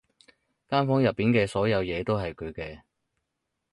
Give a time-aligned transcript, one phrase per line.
[0.67, 2.81] 間房入面嘅所有嘢都係佢嘅